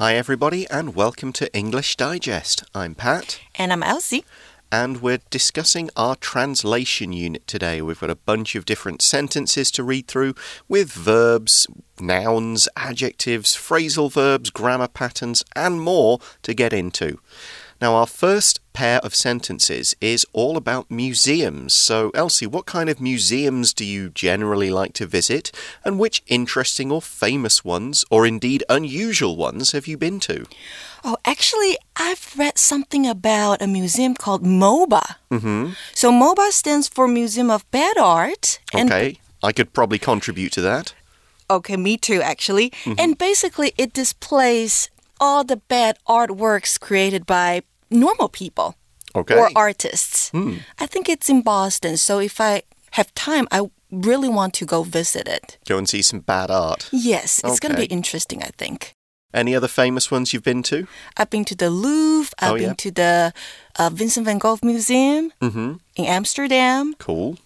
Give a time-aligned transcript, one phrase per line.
[0.00, 2.64] Hi, everybody, and welcome to English Digest.
[2.74, 3.38] I'm Pat.
[3.56, 4.24] And I'm Elsie.
[4.72, 7.82] And we're discussing our translation unit today.
[7.82, 10.36] We've got a bunch of different sentences to read through
[10.70, 11.66] with verbs,
[12.00, 17.18] nouns, adjectives, phrasal verbs, grammar patterns, and more to get into.
[17.80, 21.72] Now, our first pair of sentences is all about museums.
[21.72, 25.50] So, Elsie, what kind of museums do you generally like to visit?
[25.82, 30.44] And which interesting or famous ones, or indeed unusual ones, have you been to?
[31.02, 35.16] Oh, actually, I've read something about a museum called MOBA.
[35.30, 35.74] Mm -hmm.
[35.94, 38.60] So, MOBA stands for Museum of Bad Art.
[38.74, 40.94] Okay, I could probably contribute to that.
[41.48, 42.68] Okay, me too, actually.
[42.84, 43.02] Mm -hmm.
[43.02, 44.90] And basically, it displays
[45.20, 48.74] all the bad artworks created by normal people
[49.14, 49.36] okay.
[49.36, 50.30] or artists.
[50.30, 50.58] Hmm.
[50.78, 51.96] I think it's in Boston.
[51.96, 55.58] So if I have time, I really want to go visit it.
[55.66, 56.88] Go and see some bad art.
[56.92, 57.58] Yes, it's okay.
[57.68, 58.94] going to be interesting, I think.
[59.32, 60.88] Any other famous ones you've been to?
[61.16, 62.32] I've been to the Louvre.
[62.40, 62.74] I've oh, been yeah.
[62.74, 63.32] to the
[63.78, 65.78] uh, Vincent van Gogh Museum mm -hmm.
[65.94, 66.94] in Amsterdam.
[66.96, 67.36] Cool.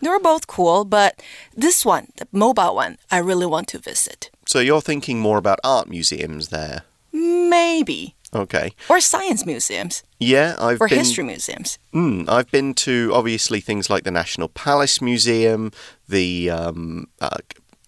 [0.00, 1.12] They were both cool, but
[1.60, 4.30] this one, the MOBA one, I really want to visit.
[4.46, 6.82] So you're thinking more about art museums there?
[7.12, 8.14] Maybe.
[8.32, 8.72] Okay.
[8.88, 10.04] Or science museums.
[10.18, 11.78] Yeah, I've or been, history museums.
[11.92, 15.72] Mm, I've been to obviously things like the National Palace Museum,
[16.08, 17.38] the um, uh,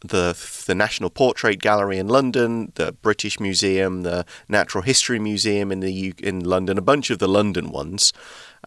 [0.01, 5.81] the the National Portrait Gallery in London, the British Museum, the Natural History Museum in
[5.81, 8.13] the U in London, a bunch of the London ones.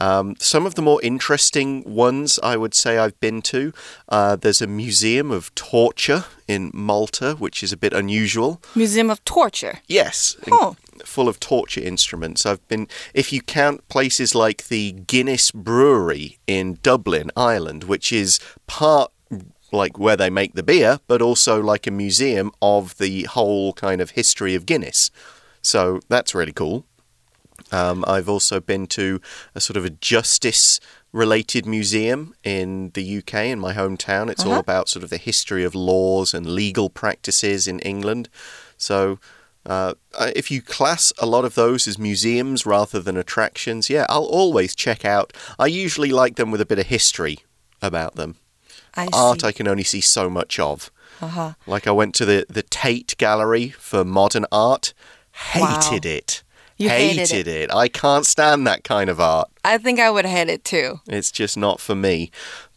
[0.01, 3.73] Um, some of the more interesting ones I would say I've been to.
[4.09, 8.61] Uh, there's a museum of torture in Malta, which is a bit unusual.
[8.75, 9.79] Museum of torture.
[9.87, 10.35] Yes.
[10.51, 10.75] Oh.
[11.05, 12.45] Full of torture instruments.
[12.45, 18.39] I've been, if you count places like the Guinness Brewery in Dublin, Ireland, which is
[18.67, 19.11] part
[19.71, 24.01] like where they make the beer, but also like a museum of the whole kind
[24.01, 25.11] of history of Guinness.
[25.61, 26.85] So that's really cool.
[27.71, 29.19] Um, I've also been to
[29.53, 30.79] a sort of a justice
[31.11, 34.29] related museum in the UK, in my hometown.
[34.29, 34.53] It's uh -huh.
[34.53, 38.29] all about sort of the history of laws and legal practices in England.
[38.77, 39.17] So,
[39.65, 39.93] uh,
[40.35, 44.75] if you class a lot of those as museums rather than attractions, yeah, I'll always
[44.75, 45.33] check out.
[45.57, 47.39] I usually like them with a bit of history
[47.81, 48.35] about them.
[48.95, 49.47] I Art see.
[49.47, 50.91] I can only see so much of.
[51.21, 51.55] Uh -huh.
[51.67, 54.93] Like I went to the, the Tate Gallery for modern art,
[55.31, 56.17] hated wow.
[56.17, 56.43] it.
[56.77, 57.73] You hated, hated it.
[57.73, 59.49] I can't stand that kind of art.
[59.63, 60.99] I think I would hate it too.
[61.07, 62.31] It's just not for me.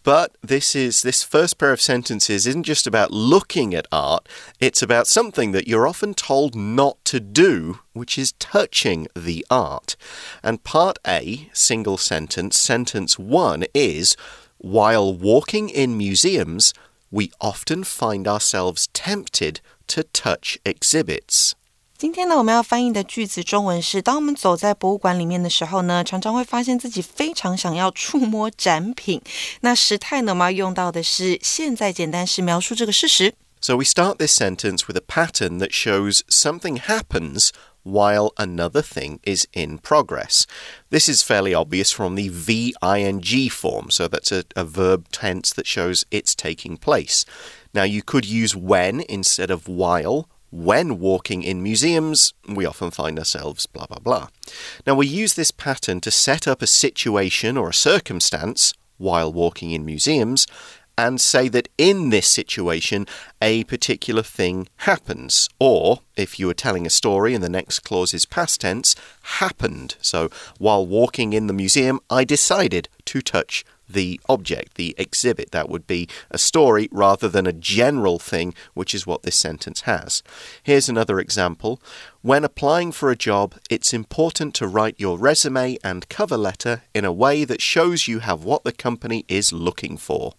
[0.05, 4.27] But this is this first pair of sentences isn't just about looking at art,
[4.59, 9.97] it's about something that you're often told not to do, which is touching the art.
[10.43, 14.17] And part A, single sentence, sentence 1 is
[14.57, 16.73] while walking in museums,
[17.11, 21.55] we often find ourselves tempted to touch exhibits.
[21.98, 29.22] 今天呢，我们要翻译的句子中文是：当我们走在博物馆里面的时候呢，常常会发现自己非常想要触摸展品。
[29.62, 33.34] 那时态呢，我们要用到的是现在简单式描述这个事实。
[33.62, 37.52] So we start this sentence with a pattern that shows something happens
[37.84, 40.44] while another thing is in progress.
[40.92, 45.66] This is fairly obvious from the VING form, so that's a, a verb tense that
[45.66, 47.24] shows it's taking place.
[47.74, 53.19] Now you could use when instead of while when walking in museums, we often find
[53.19, 54.29] ourselves blah blah blah.
[54.87, 59.71] Now, we use this pattern to set up a situation or a circumstance while walking
[59.71, 60.47] in museums
[60.99, 63.07] and say that in this situation
[63.41, 65.49] a particular thing happens.
[65.61, 69.95] Or, if you were telling a story and the next clause is past tense, happened.
[70.01, 70.29] So,
[70.59, 75.51] while walking in the museum, I decided to touch the object, the exhibit.
[75.51, 79.83] That would be a story rather than a general thing, which is what this sentence
[79.83, 80.23] has.
[80.63, 81.81] Here's another example.
[82.23, 87.05] When applying for a job, it's important to write your resume and cover letter in
[87.05, 90.35] a way that shows you have what the company is looking for.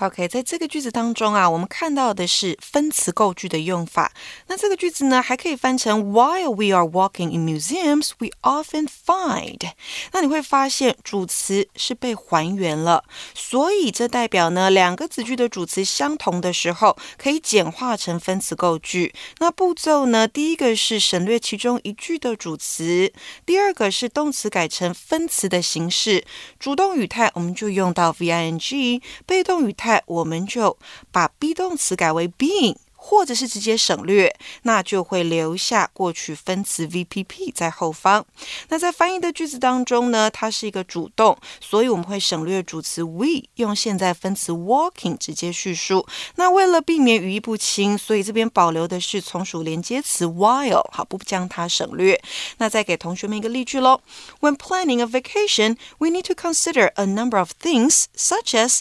[0.00, 4.12] OK，在这个句子当中啊，我们看到的是分词构句的用法。
[4.46, 9.72] 那这个句子呢，还可以翻成 While we are walking in museums, we often find。
[10.12, 13.02] 那你会发现主词是被还原了，
[13.34, 19.12] 所以这代表呢，两个子句的主词相同的时候，可以简化成分词构句。
[19.38, 23.12] 那步骤呢，第一个是省略其中一句的主词，
[23.44, 26.24] 第二个是动词改成分词的形式。
[26.60, 29.87] 主动语态我们就用到 V I N G，被动语态。
[30.05, 30.77] 我们就
[31.11, 38.25] 把 be 动词改为 being， 或者是直接省略，那就会留下过去分词 VPP 在后方。
[38.69, 46.07] 那在翻译的句子当中呢，它是一个主动，所以我们会省略主词 we，用现在分词 walking 直接叙述。
[46.35, 52.21] 那为了避免语义不清，所以这边保留的是从属连接词 while，好，不将它省略。
[52.59, 53.99] 那再给同学们一个例句喽：
[54.39, 58.79] When planning a vacation, we need to consider a number of things such as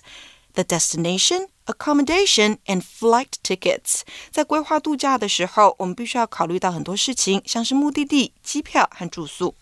[0.56, 1.48] the destination.
[1.66, 4.02] accommodation and flight tickets。
[4.30, 9.54] 在规划度假的时候，我们必须要考虑到很多事情，像是目的地、机票和住宿。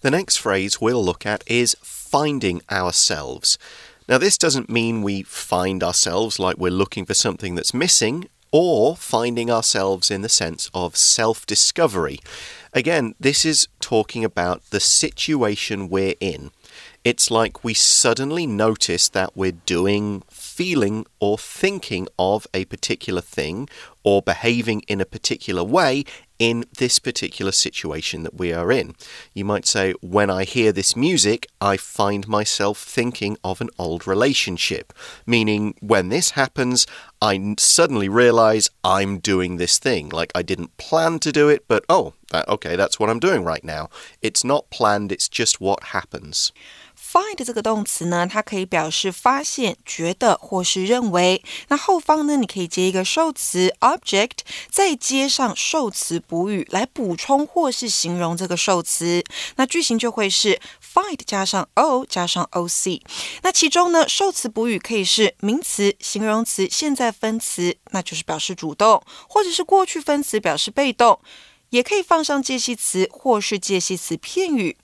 [0.00, 3.56] The next phrase we'll look at is finding ourselves.
[4.06, 8.96] Now, this doesn't mean we find ourselves like we're looking for something that's missing or
[8.96, 12.20] finding ourselves in the sense of self discovery.
[12.72, 16.50] Again, this is talking about the situation we're in.
[17.03, 23.67] It's like we suddenly notice that we're doing, feeling, or thinking of a particular thing
[24.03, 26.05] or behaving in a particular way
[26.39, 28.95] in this particular situation that we are in.
[29.33, 34.07] You might say, when I hear this music, I find myself thinking of an old
[34.07, 34.93] relationship.
[35.25, 36.87] Meaning, when this happens,
[37.21, 40.07] I suddenly realize I'm doing this thing.
[40.07, 43.63] Like I didn't plan to do it, but oh, okay, that's what I'm doing right
[43.63, 43.89] now.
[44.21, 46.53] It's not planned, it's just what happens.
[47.13, 51.43] Find 这个动词呢，它可以表示发现、觉得或是认为。
[51.67, 54.39] 那后方呢，你可以接一个受词 object，
[54.71, 59.23] 再接上受词补语来补充或是形容这个受词。
[59.57, 62.99] 那句型就会是 find 加上 o 加上 o c。
[63.43, 71.19] 那其中呢，受词补语可以是名词、形容词、现在分词，那就是表示主动，或者是过去分词表示被动。
[71.69, 74.77] 也可以放上介系词或是介系词片语。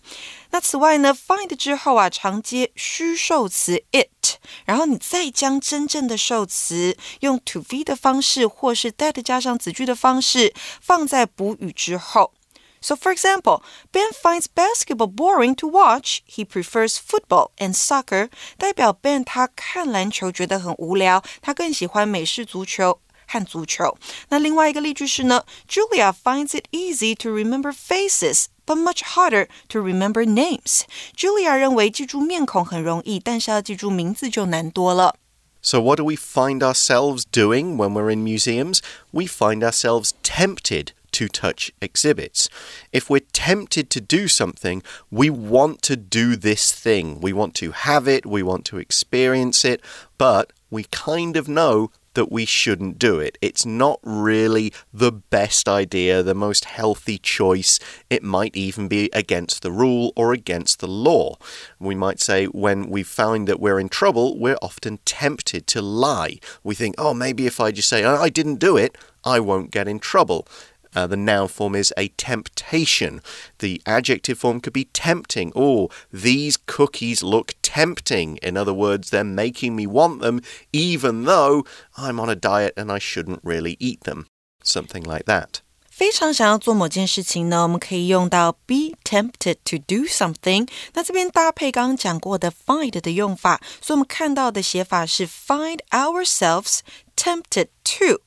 [0.50, 12.32] 那此外呢，find 之后啊，常接虚受词 it，然后你再将真正的受词用 to be 的方式或是 that 加上子句的方式放在补语之后。
[12.80, 16.20] So, for example, Ben finds basketball boring to watch.
[16.28, 18.28] He prefers football and soccer.
[18.58, 23.00] 代表 Ben 他看篮球觉得很无聊，他更喜欢美式足球。
[23.26, 23.96] 和足球。
[24.28, 28.44] 那另外一个例句是呢，Julia finds it easy to remember faces。
[28.68, 30.84] But much harder to remember names.
[31.14, 35.16] Julia 认为记住面孔很容易，但是要记住名字就难多了。
[35.60, 38.80] So, what do we find ourselves doing when we're in museums?
[39.12, 42.48] We find ourselves tempted to touch exhibits.
[42.92, 47.18] If we're tempted to do something, we want to do this thing.
[47.20, 49.80] We want to have it, we want to experience it,
[50.18, 53.37] but we kind of know that we shouldn't do it.
[53.41, 57.79] It's not really the best idea, the most healthy choice.
[58.09, 61.37] It might even be against the rule or against the law.
[61.79, 66.39] We might say when we find that we're in trouble, we're often tempted to lie.
[66.63, 69.87] We think, oh, maybe if I just say, I didn't do it, I won't get
[69.87, 70.47] in trouble.
[70.96, 73.20] Uh, the noun form is a temptation.
[73.58, 75.50] The adjective form could be tempting.
[75.56, 78.38] Oh, these cookies look tempting.
[78.42, 80.40] In other words, they're making me want them,
[80.72, 81.64] even though
[81.96, 84.26] I'm on a diet and I shouldn't really eat them.
[84.62, 85.62] Something like that.
[85.90, 90.68] 非常想要做某件事情呢，我们可以用到 be tempted to do something。
[90.92, 96.80] 那这边搭配刚刚讲过的 find 的用法，所以我们看到的写法是 find ourselves
[97.16, 98.20] tempted to。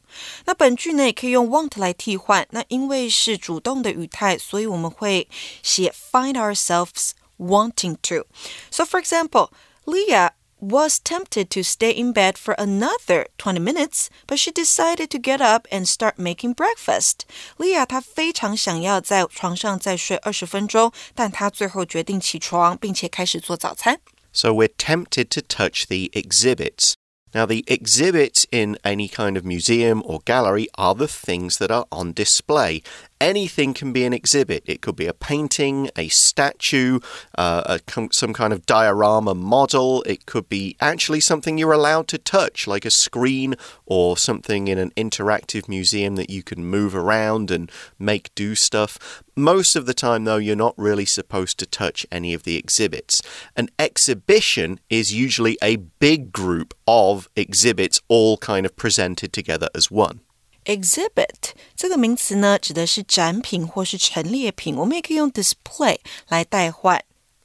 [0.45, 2.47] 那本句呢也可以用 want 来替换。
[2.51, 5.27] 那因为是主动的语态，所以我们会
[5.61, 8.25] 写 find ourselves wanting to.
[8.71, 9.51] So for example,
[9.85, 15.19] Leah was tempted to stay in bed for another 20 minutes, but she decided to
[15.19, 17.27] get up and start making breakfast.
[17.57, 23.99] 莉亚她非常想要在床上再睡二十分钟，但她最后决定起床，并且开始做早餐。
[24.33, 26.93] So we're tempted to touch the exhibits.
[27.34, 31.86] Now, the exhibits in any kind of museum or gallery are the things that are
[31.90, 32.82] on display.
[33.22, 34.64] Anything can be an exhibit.
[34.66, 36.98] It could be a painting, a statue,
[37.38, 40.02] uh, a, some kind of diorama model.
[40.02, 43.54] It could be actually something you're allowed to touch, like a screen
[43.86, 49.22] or something in an interactive museum that you can move around and make do stuff.
[49.36, 53.22] Most of the time, though, you're not really supposed to touch any of the exhibits.
[53.54, 59.92] An exhibition is usually a big group of exhibits all kind of presented together as
[59.92, 60.22] one
[60.65, 67.03] Exhibit 这个名词呢，指的是展品或是陈列品，我们也可以用 display 来代换。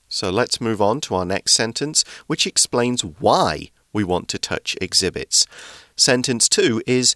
[0.08, 4.76] So let's move on to our next sentence, which explains why we want to touch
[4.80, 5.44] exhibits.
[5.96, 7.14] Sentence two is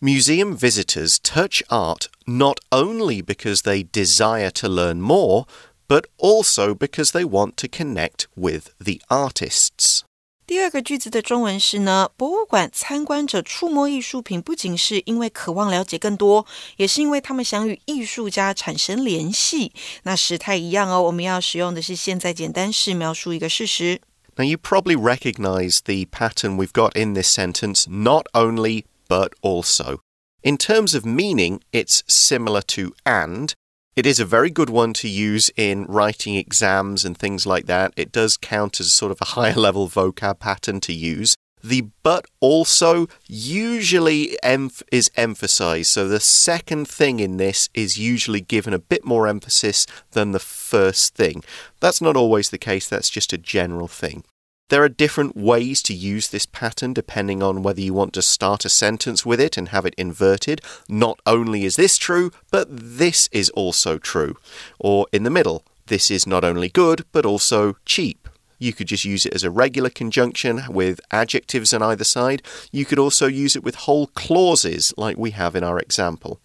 [0.00, 5.46] Museum visitors touch art not only because they desire to learn more,
[5.88, 10.04] but also because they want to connect with the artists.
[10.48, 16.46] 第二个句子的中文是呢，博物馆参观者触摸艺术品，不仅是因为渴望了解更多，
[16.76, 19.72] 也是因为他们想与艺术家产生联系。
[20.02, 24.02] 那时态一样哦，我们要使用的是现在简单式描述一个事实。
[24.36, 30.00] Now you probably recognize the pattern we've got in this sentence, not only but also.
[30.42, 33.52] In terms of meaning, it's similar to and.
[33.99, 37.91] It is a very good one to use in writing exams and things like that.
[37.97, 41.35] It does count as sort of a higher level vocab pattern to use.
[41.61, 45.91] The but also usually emph is emphasized.
[45.91, 50.39] So the second thing in this is usually given a bit more emphasis than the
[50.39, 51.43] first thing.
[51.81, 54.23] That's not always the case, that's just a general thing.
[54.69, 58.65] There are different ways to use this pattern depending on whether you want to start
[58.65, 60.61] a sentence with it and have it inverted.
[60.87, 64.37] Not only is this true, but this is also true.
[64.79, 68.29] Or in the middle, this is not only good, but also cheap.
[68.59, 72.43] You could just use it as a regular conjunction with adjectives on either side.
[72.71, 76.41] You could also use it with whole clauses like we have in our example.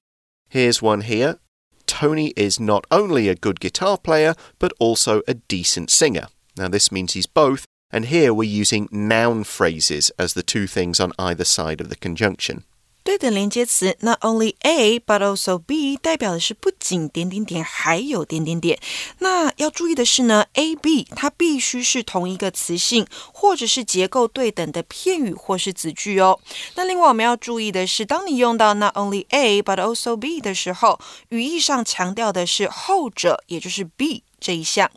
[0.49, 1.40] Here's one here.
[1.87, 6.28] Tony is not only a good guitar player, but also a decent singer.
[6.57, 11.00] Now, this means he's both, and here we're using noun phrases as the two things
[11.00, 12.60] on either side of the conjunction.
[13.01, 18.77] 对等连接词 not only A but also B 代表的是不仅点点点，还有点点点。
[19.20, 26.39] 那要注意的是呢，A B 它必须是同一个词性，或者是结构对等的片语或是子句哦。
[26.75, 34.24] 那另外我们要注意的是，当你用到 not only A but also B 的时候，语义上强调的是后者，也就是 B。
[34.45, 34.91] 这一项，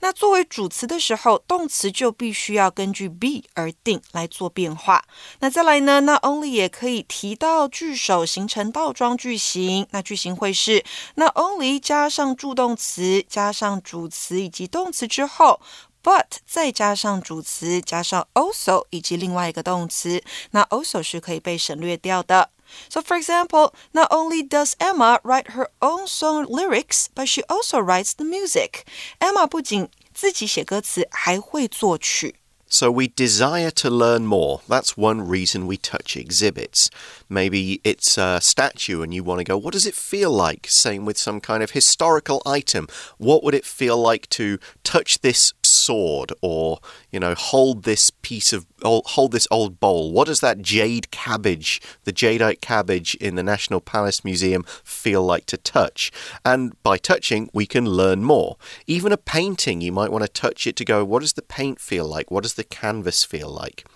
[0.00, 5.04] 那作为主词的时候，动词就必须要根据 be 而定来做变化。
[5.40, 6.00] 那再来呢？
[6.00, 10.82] 那 only 也可以提到句首形成倒装句型，那句型会是
[11.16, 15.60] 那 only 加上助动词加上主词以及动词之后。
[16.02, 20.22] but 再加上主词，加上 also 以及另外一个动词，
[20.52, 22.50] 那 also 是可以被省略掉的。
[22.89, 28.13] So, for example, not only does Emma write her own song lyrics, but she also writes
[28.13, 28.85] the music.
[29.19, 32.35] Emma 不仅自己写歌词，还会作曲。
[32.73, 34.61] so we desire to learn more.
[34.69, 36.89] That's one reason we touch exhibits.
[37.27, 40.67] Maybe it's a statue and you want to go, what does it feel like?
[40.69, 42.87] Same with some kind of historical item.
[43.17, 46.79] What would it feel like to touch this sword or,
[47.16, 50.12] you know, hold this piece of, hold this old bowl?
[50.12, 55.46] What does that jade cabbage, the jadeite cabbage in the National Palace Museum feel like
[55.46, 56.12] to touch?
[56.44, 58.58] And by touching, we can learn more.
[58.86, 61.80] Even a painting, you might want to touch it to go, what does the paint
[61.80, 62.30] feel like?
[62.30, 63.86] What does the canvas feel like?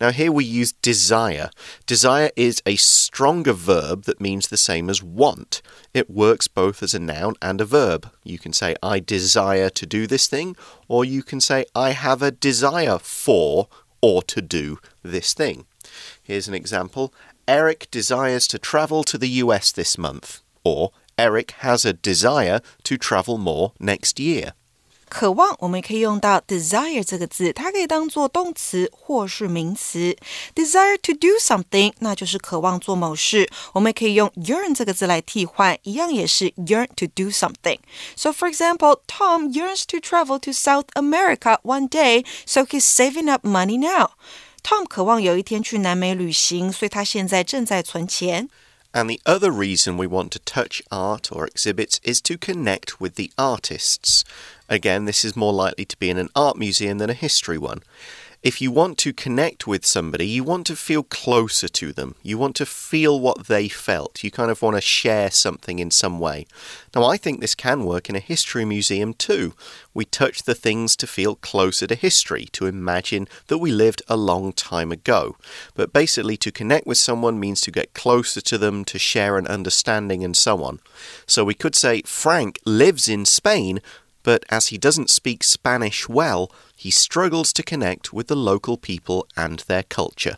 [0.00, 1.50] Now, here we use desire.
[1.84, 5.62] Desire is a stronger verb that means the same as want.
[5.92, 8.12] It works both as a noun and a verb.
[8.22, 10.54] You can say, I desire to do this thing,
[10.86, 12.30] or you can say, I have a
[12.68, 13.68] desire for
[14.02, 15.64] or to do this thing.
[16.22, 17.12] Here's an example
[17.46, 22.98] Eric desires to travel to the US this month, or Eric has a desire to
[22.98, 24.52] travel more next year.
[25.09, 30.17] 渴望，我们可以用到 desire 这个字，它可以当做动词或是名词。
[30.55, 33.47] desire to do something，那就是渴望做某事。
[33.73, 41.59] 我们可以用 yearn 这个字来替换，一样也是 yearn to do something。So for example, Tom yearns to travel to South America
[41.61, 44.13] one day, so he's saving up money now.
[44.63, 48.49] Tom 渴望有一天去南美旅行，所以他现在正在存钱。
[48.93, 53.31] And the other reason we want to touch art or exhibits is to connect with the
[53.37, 54.21] artists.
[54.68, 57.82] Again, this is more likely to be in an art museum than a history one
[58.40, 62.14] if you want to connect with somebody, you want to feel closer to them.
[62.22, 64.22] You want to feel what they felt.
[64.22, 66.46] You kind of want to share something in some way.
[66.94, 69.54] Now, I think this can work in a history museum too.
[69.92, 74.16] We touch the things to feel closer to history, to imagine that we lived a
[74.16, 75.36] long time ago.
[75.74, 79.48] But basically, to connect with someone means to get closer to them, to share an
[79.48, 80.78] understanding, and so on.
[81.26, 83.80] So we could say Frank lives in Spain
[84.27, 89.27] but as he doesn't speak Spanish well, he struggles to connect with the local people
[89.35, 90.37] and their culture.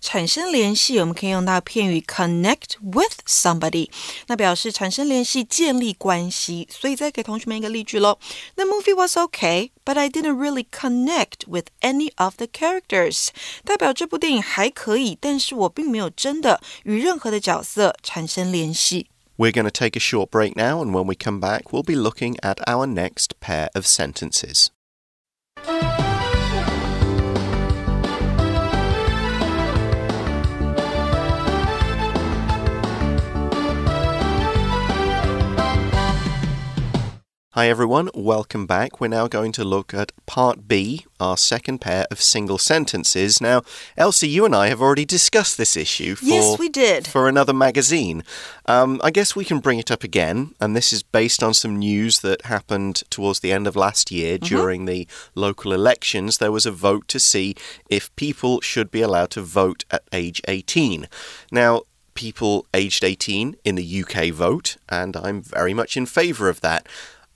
[0.00, 3.90] 产生联系，我们可以用到片语 connect with somebody，
[4.28, 6.68] 那表示产生联系、建立关系。
[6.70, 8.16] 所以再给同学们一个例句喽：
[8.54, 13.30] The movie was okay, but I didn't really connect with any of the characters。
[13.64, 19.08] 代表这部电影还可以，但是我并没有真的与任何的角色产生联系。
[19.37, 21.95] We're going to take a short break now, and when we come back, we'll be
[21.95, 24.71] looking at our next pair of sentences.
[37.55, 38.99] Hi everyone, welcome back.
[38.99, 43.39] We're now going to look at part B, our second pair of single sentences.
[43.39, 43.61] Now,
[43.95, 47.05] Elsie, you and I have already discussed this issue for, Yes, we did.
[47.05, 48.23] for another magazine.
[48.65, 51.77] Um, I guess we can bring it up again, and this is based on some
[51.77, 54.55] news that happened towards the end of last year Mm-hmm.
[54.55, 56.39] during the local elections.
[56.39, 57.55] There was a vote to see
[57.87, 61.07] if people should be allowed to vote at age 18.
[61.51, 61.83] Now,
[62.15, 66.87] people aged 18 in the UK vote, and I'm very much in favour of that.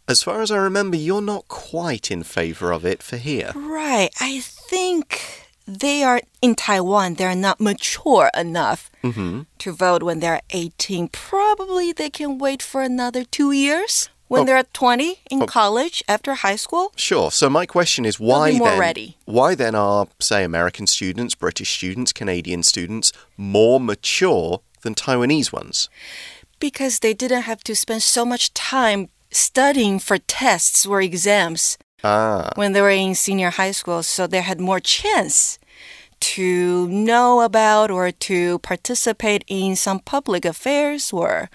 [0.09, 3.51] As far as I remember, you're not quite in favour of it for here.
[3.55, 4.09] Right.
[4.21, 9.41] I think they are in Taiwan, they're not mature enough mm-hmm.
[9.57, 11.09] to vote when they're 18.
[11.09, 14.45] Probably they can wait for another two years when Oh.
[14.45, 15.45] they're 20 in oh.
[15.45, 16.93] college after high school.
[16.95, 17.29] Sure.
[17.29, 19.17] So my question is why then ready.
[19.25, 25.89] why then are say American students, British students, Canadian students more mature than Taiwanese ones?
[26.59, 32.51] Because they didn't have to spend so much time studying for tests or exams Ah,
[32.55, 35.57] when they were in senior high school, so they had more chance
[36.19, 41.49] to know about or to participate in some public affairs or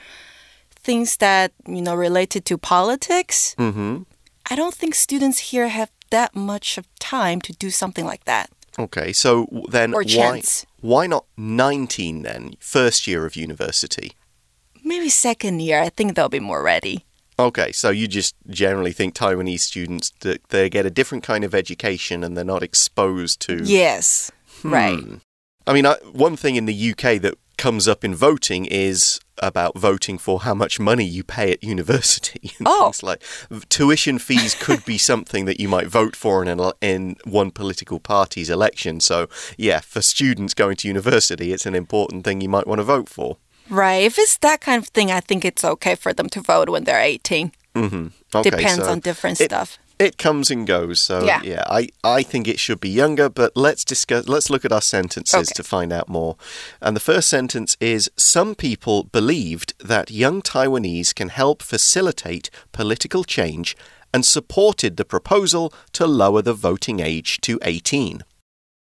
[0.85, 3.55] things that, you know, related to politics.
[3.59, 4.05] mhm.
[4.51, 8.51] I don't think students here have that much of time to do something like that.
[8.79, 9.13] Okay.
[9.13, 10.67] So then Or why chance.
[10.81, 12.55] why not 19 then?
[12.59, 14.13] First year of university.
[14.85, 17.05] Maybe second year, I think they'll be more ready.
[17.43, 21.55] Okay, so you just generally think Taiwanese students that they get a different kind of
[21.55, 24.31] education and they're not exposed to Yes.
[24.63, 24.73] Hmm.
[24.75, 25.05] Right.
[25.67, 29.77] I mean, I, one thing in the UK that comes up in voting is about
[29.79, 32.53] voting for how much money you pay at university.
[32.59, 32.85] and Oh.
[32.87, 33.23] things like
[33.69, 37.99] tuition fees could be something that you might vote for in an, in one political
[38.01, 39.01] party's election.
[39.01, 42.85] So, yeah, for students going to university, it's an important thing you might want to
[42.85, 43.37] vote for.
[43.73, 44.05] Right.
[44.05, 46.85] If it's that kind of thing, I think it's okay for them to vote when
[46.85, 47.53] they're 18.
[47.75, 49.79] hmm Okay, Depends so on different it- stuff.
[49.99, 51.01] It comes and goes.
[51.01, 51.63] So Yeah.
[51.69, 55.35] I, I think it should be younger, but let's discuss let's look at our sentences
[55.49, 55.53] Okay.
[55.55, 56.37] to find out more.
[56.81, 63.23] And the first sentence is some people believed that young Taiwanese can help facilitate political
[63.25, 63.77] change
[64.13, 68.25] and supported the proposal to lower the voting age to 18.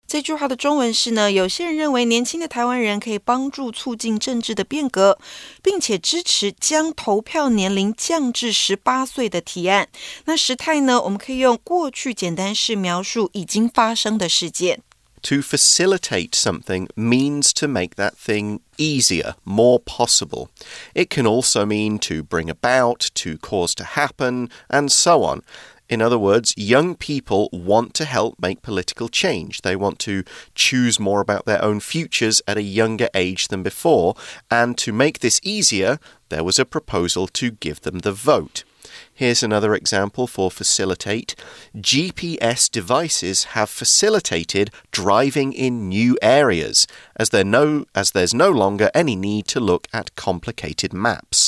[0.06, 5.16] 这句话的中文是呢，有些人认为年轻的台湾人可以帮助促进政治的变革，
[5.62, 9.88] 并且支持将投票年龄降至十八岁的提案。
[10.25, 14.82] 那时态呢，我们可以用过去简单式描述已经发生的事件。
[15.25, 20.49] To facilitate something means to make that thing easier, more possible.
[20.95, 25.43] It can also mean to bring about, to cause to happen, and so on.
[25.87, 29.61] In other words, young people want to help make political change.
[29.61, 30.24] They want to
[30.55, 34.15] choose more about their own futures at a younger age than before.
[34.50, 38.63] And to make this easier, there was a proposal to give them the vote.
[39.13, 41.35] Here's another example for facilitate.
[41.75, 49.15] GPS devices have facilitated driving in new areas as no as there's no longer any
[49.15, 51.45] need to look at complicated maps.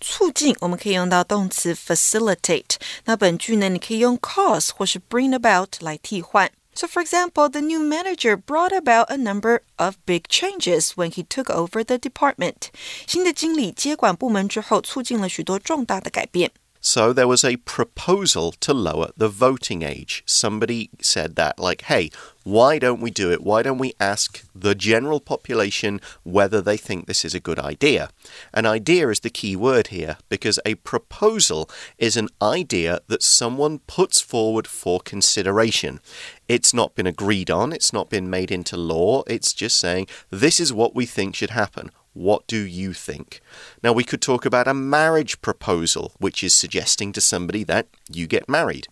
[0.00, 2.76] 促进我们可以用到动词 facilitate。
[3.06, 6.50] 那本句呢，你可以用 cause 或是 bring about 来替换。
[6.74, 11.46] So, for example, the new manager brought about a number of big changes when he took
[11.46, 12.68] over the department.
[13.06, 16.52] 新的经理接管部门之后，促进了许多重大的改变。
[16.82, 20.20] So there was a proposal to lower the voting age.
[20.26, 22.12] Somebody said that, like, hey,
[22.43, 23.43] why don't we do it?
[23.43, 28.09] Why don't we ask the general population whether they think this is a good idea?
[28.53, 33.79] An idea is the key word here because a proposal is an idea that someone
[33.79, 35.99] puts forward for consideration.
[36.47, 40.59] It's not been agreed on, it's not been made into law, it's just saying, this
[40.59, 41.91] is what we think should happen.
[42.13, 43.39] What do you think?
[43.81, 48.27] Now, we could talk about a marriage proposal, which is suggesting to somebody that you
[48.27, 48.87] get married.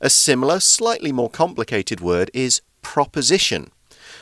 [0.00, 3.70] A similar, slightly more complicated word is proposition.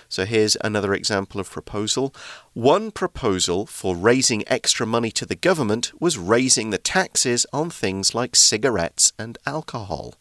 [0.08, 2.14] So here's another example of proposal.
[2.54, 8.14] One proposal for raising extra money to the government was raising the taxes on things
[8.14, 10.14] like cigarettes and alcohol.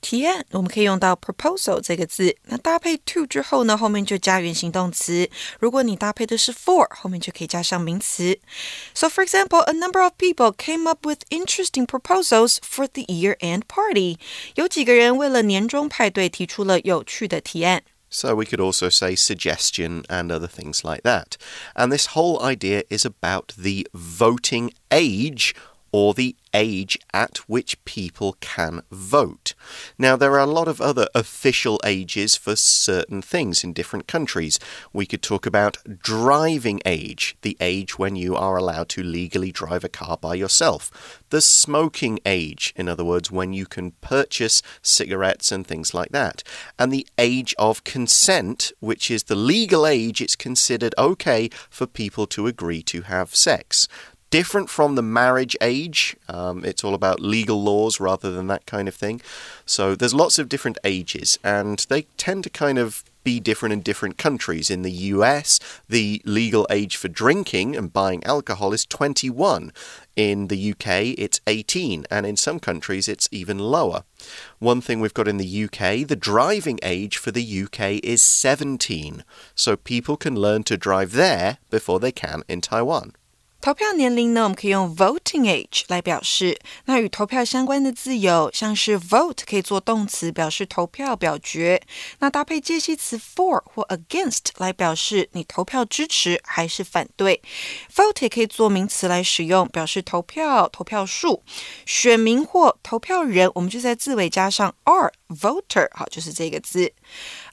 [0.00, 5.30] 提案我们可以用到 proposal 这个字，那搭配 to 之后呢，后面就加原形动词。
[5.60, 8.36] 如果你搭配的是 for，后面就可以加上名词。
[8.94, 14.18] So, for example, a number of people came up with interesting proposals for the year-end party.
[14.56, 17.84] 有几个人为了年终派对提出了有趣的提案。
[18.10, 21.36] So we could also say suggestion and other things like that.
[21.74, 25.54] And this whole idea is about the voting age
[25.92, 29.53] or the age at which people can vote.
[29.97, 34.59] Now, there are a lot of other official ages for certain things in different countries.
[34.91, 39.83] We could talk about driving age, the age when you are allowed to legally drive
[39.83, 41.23] a car by yourself.
[41.29, 46.41] The smoking age, in other words, when you can purchase cigarettes and things like that.
[46.79, 52.25] And the age of consent, which is the legal age it's considered okay for people
[52.27, 53.87] to agree to have sex
[54.29, 56.15] different from the marriage age.
[56.27, 59.21] Um, it's all about legal laws rather than that kind of thing.
[59.65, 63.81] So there's lots of different ages, and they tend to kind of be different in
[63.81, 64.69] different countries.
[64.69, 65.59] In the US,
[65.89, 69.73] the legal age for drinking and buying alcohol is 21.
[70.15, 74.05] In the UK, it's 18, and in some countries, it's even lower.
[74.59, 79.25] One thing we've got in the UK, the driving age for the UK is 17,
[79.53, 83.11] so people can learn to drive there before they can in Taiwan.
[83.67, 86.57] 投票年龄呢，我们可以用 voting age 来表示。
[86.85, 91.81] 那与投票相关的字有，像是 vote 可以做动词，表示投票、表决。
[92.19, 97.41] 那搭配介系词 for 或 against 来表示你投票支持还是反对。
[97.93, 101.43] vote 也可以做名词来使用，表示投票、投票数。
[101.85, 106.93] 选民或投票人，我们就在字尾加上 r voter，好，就是这个字。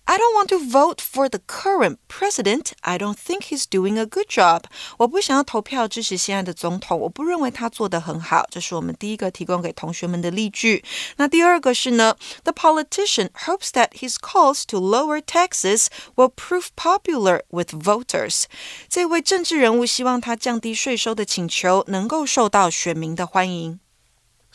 [0.06, 2.72] I don't want to vote for the current president.
[2.82, 4.64] I don't think he's doing a good job.
[4.98, 8.48] 我不想要投票支持现在的总统，我不认为他做得很好。
[8.50, 10.84] 这是我们第一个提供给同学们的例句。
[11.18, 12.16] 那第二个是呢？
[12.44, 18.46] The politician hopes that his calls to lower taxes will prove popular with voters.
[18.90, 23.80] 这位政治人物希望他降低税收的请求能够受到选民的欢迎。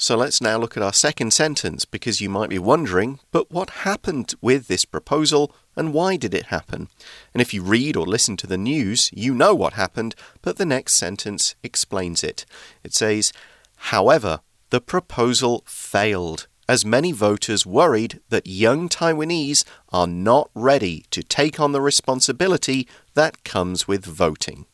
[0.02, 3.82] So let's now look at our second sentence because you might be wondering, but what
[3.82, 6.88] happened with this proposal and why did it happen?
[7.34, 10.66] And if you read or listen to the news, you know what happened, but the
[10.66, 12.46] next sentence explains it.
[12.82, 13.34] It says,
[13.76, 21.22] However, the proposal failed as many voters worried that young Taiwanese are not ready to
[21.22, 24.66] take on the responsibility that comes with voting.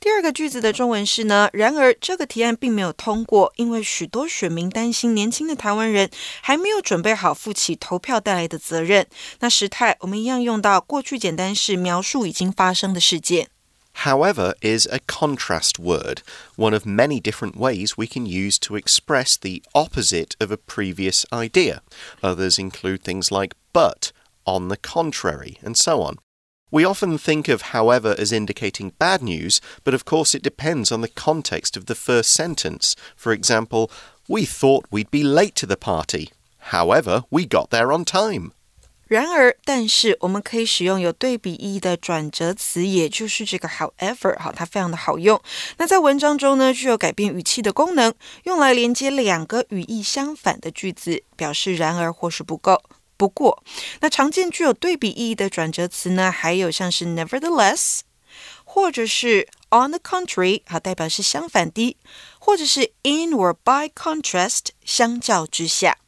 [0.00, 9.06] 第二个句子的中文是呢，然而这个提案并没有通过，因为许多选民担心年轻的台湾人还没有准备好负起投票带来的责任。
[9.40, 13.48] 那时态我们一样用到过去简单式描述已经发生的事件。
[14.04, 16.22] However is a contrast word,
[16.56, 21.24] one of many different ways we can use to express the opposite of a previous
[21.30, 21.80] idea.
[22.22, 24.12] Others include things like but,
[24.44, 26.16] on the contrary, and so on.
[26.74, 31.00] We often think of however as indicating bad news, but of course it depends on
[31.00, 32.94] the context of the first sentence.
[33.16, 33.90] For example,
[34.28, 36.30] we thought we'd be late to the party.
[36.70, 38.52] However, we got there on time.
[39.08, 45.42] 然而，但是我们可以使用有对比意义的转折词，也就是这个 however，好，它非常的好用。
[45.78, 52.80] 那在文章中呢，具有改变语气的功能，用来连接两个语义相反的句子，表示然而或是不够。
[53.16, 53.62] 不过，
[54.00, 58.00] 那常见具有对比意义的转折词呢，还有像是 nevertheless，
[58.64, 61.96] 或者是 on the contrary，好，代表是相反的，
[62.38, 65.98] 或者是 in or by contrast，相较之下。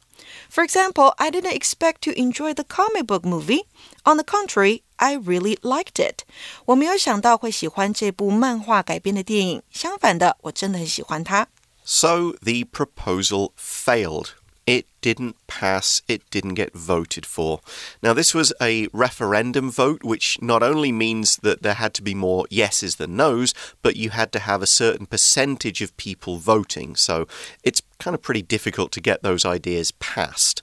[0.51, 3.65] For example, I didn't expect to enjoy the comic book movie.
[4.03, 6.23] On the contrary, I really liked it.
[6.65, 11.47] 我没有想到会喜欢这部漫画改编的电影，相反的，我真的很喜欢它。
[11.83, 14.27] So the proposal failed
[14.68, 17.60] it didn't pass, it didn't get voted for.
[18.02, 22.14] Now, this was a referendum vote, which not only means that there had to be
[22.14, 26.96] more yeses than nos, but you had to have a certain percentage of people voting.
[26.96, 27.26] So
[27.62, 30.62] it's kind of pretty difficult to get those ideas passed.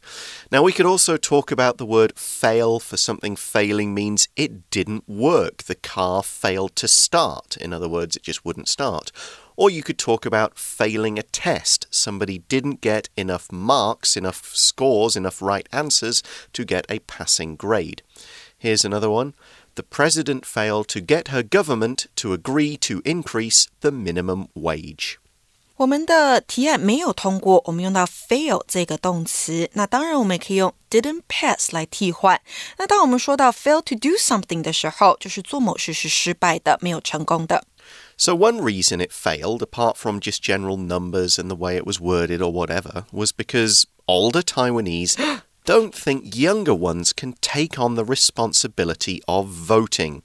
[0.52, 5.10] Now, we could also talk about the word fail for something failing means it didn't
[5.10, 5.64] work.
[5.64, 7.58] The car failed to start.
[7.58, 9.12] In other words, it just wouldn't start.
[9.57, 11.87] Or you could talk about failing a test.
[11.91, 16.23] Somebody didn't get enough marks, enough scores, enough right answers
[16.53, 18.03] to get a passing grade.
[18.59, 19.35] Here's another one.
[19.75, 25.19] The president failed to get her government to agree to increase the minimum wage.
[25.77, 29.71] 我们的提案没有通过，我们用到 fail 这个动词。
[29.73, 32.39] 那当然，我们也可以用 didn't pass 来替换。
[32.77, 37.65] 那当我们说到 fail to do something 的时候，就是做某事是失败的，没有成功的。
[38.18, 42.00] So, one reason it failed, apart from just general numbers and the way it was
[42.00, 48.06] worded or whatever, was because older Taiwanese don't think younger ones can take on the
[48.06, 50.24] responsibility of voting.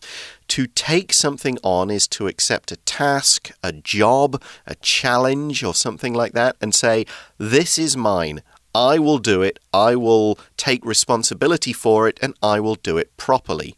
[0.48, 6.14] To take something on is to accept a task, a job, a challenge, or something
[6.14, 7.06] like that, and say,
[7.38, 8.42] This is mine.
[8.72, 9.58] I will do it.
[9.72, 13.74] I will take responsibility for it, and I will do it properly.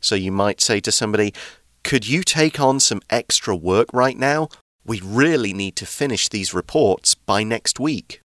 [0.00, 1.34] So you might say to somebody,
[1.85, 4.49] could you take on some extra work right now?
[4.85, 8.21] We really need to finish these reports by next week.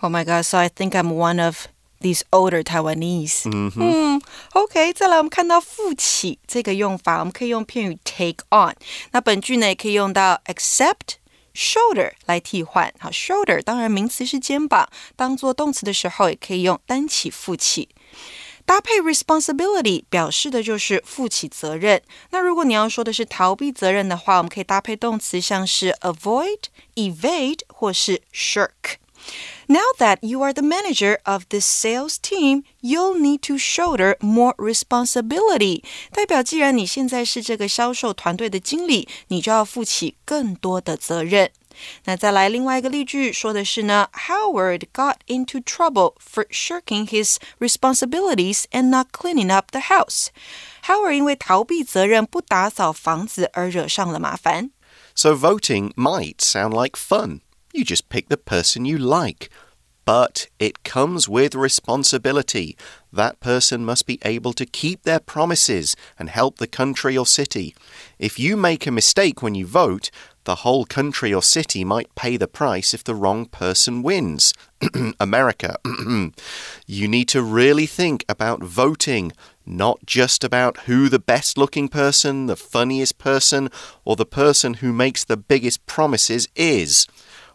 [0.00, 1.68] Oh my God, so I think I'm one of
[2.00, 3.48] these older Taiwanese。
[3.52, 4.22] 嗯嗯，
[4.54, 8.74] OK，再来我们看到负起这个用法，我们可以用片语 take on。
[9.12, 17.90] 那本句呢也可以用到 accept。shoulder 来替换，好，shoulder 当然名词是肩膀，当做动词的时候也可以用担起、负起。
[18.66, 22.02] 搭配 responsibility 表示的就是负起责任。
[22.30, 33.54] 那如果你要说的是逃避责任的话，我们可以搭配动词，像是 avoid、evade 或是 shirk。Now that you are the manager of this sales team, you'll need to
[33.54, 35.84] shoulder more responsibility.
[36.10, 41.52] 代表既然你现在是这个销售团队的经理，你就要负起更多的责任。
[42.04, 50.28] 那再来另外一个例句，说的是呢，Howard got into trouble for shirking his responsibilities and not cleaning up the house.
[50.84, 54.70] Howard 因为逃避责任不打扫房子而惹上了麻烦。
[55.14, 57.40] So voting might sound like fun.
[57.72, 59.48] You just pick the person you like.
[60.04, 62.76] But it comes with responsibility.
[63.12, 67.76] That person must be able to keep their promises and help the country or city.
[68.18, 70.10] If you make a mistake when you vote,
[70.47, 74.53] the whole country or city might pay the price if the wrong person wins.
[75.19, 75.75] America.
[76.87, 79.33] you need to really think about voting,
[79.65, 83.69] not just about who the best looking person, the funniest person,
[84.05, 87.07] or the person who makes the biggest promises is.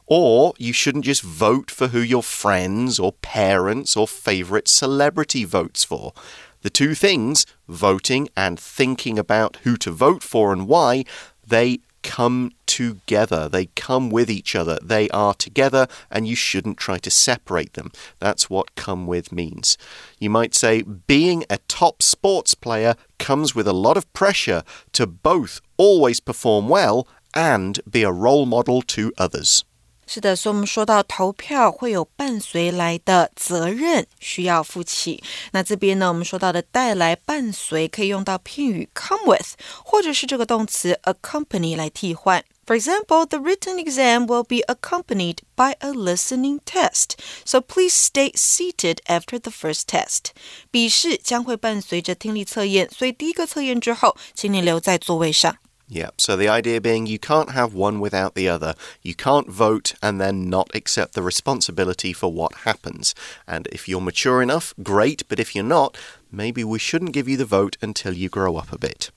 [0.07, 5.83] Or you shouldn't just vote for who your friends or parents or favorite celebrity votes
[5.83, 6.13] for.
[6.61, 11.07] The two things, voting and thinking about who to vote for and why,
[11.47, 13.49] they come together.
[13.49, 14.79] They come with each other.
[14.83, 17.93] They are together, and you shouldn't try to separate them.
[18.19, 19.79] That's what come with means.
[20.19, 24.63] You might say being a top sports player comes with a lot of pressure
[24.93, 29.65] to both always perform well and be a role model to others.
[30.15, 35.25] 是的，所以我们说到投票会有伴随来的责任需要负起。
[35.53, 42.45] 那这边呢，我们说到的带来、伴随可以用到片语 come with，或者是这个动词 accompany 来替换。
[42.67, 47.13] For example, the written exam will be accompanied by a listening test.
[47.47, 50.33] So please stay seated after the first test.
[50.71, 55.57] 笔试将会伴随着听力测验，所以第一个测验之后，请你留在座位上。
[55.93, 58.75] Yeah, so the idea being you can't have one without the other.
[59.03, 63.15] You can't vote and then not accept the responsibility for what happens.
[63.47, 65.99] And if you're mature enough, great, but if you're not,
[66.31, 69.11] maybe we shouldn't give you the vote until you grow up a bit.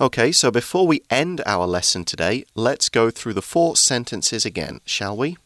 [0.00, 4.82] Okay, so before we end our lesson today, let's go through the four sentences again,
[4.84, 5.36] shall we?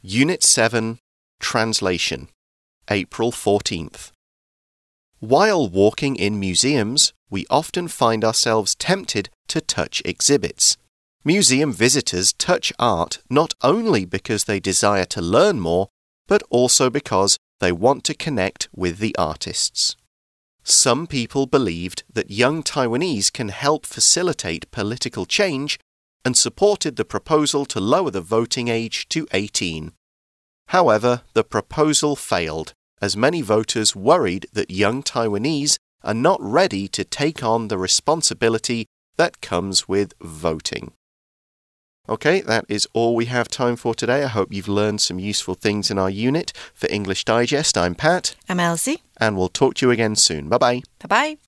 [0.00, 0.98] Unit 7
[1.40, 2.28] Translation
[2.88, 4.12] April 14th.
[5.20, 10.76] While walking in museums, we often find ourselves tempted to touch exhibits.
[11.24, 15.88] Museum visitors touch art not only because they desire to learn more,
[16.28, 19.96] but also because they want to connect with the artists.
[20.62, 25.78] Some people believed that young Taiwanese can help facilitate political change
[26.24, 29.92] and supported the proposal to lower the voting age to 18.
[30.68, 32.74] However, the proposal failed
[33.06, 38.86] as many voters worried that young Taiwanese are not ready to take on the responsibility
[39.16, 40.92] that comes with voting.
[42.08, 44.24] Okay, that is all we have time for today.
[44.24, 46.52] I hope you've learned some useful things in our unit.
[46.74, 48.34] For English Digest, I'm Pat.
[48.48, 49.02] I'm Elsie.
[49.18, 50.48] And we'll talk to you again soon.
[50.48, 50.82] Bye bye.
[50.98, 51.45] Bye bye.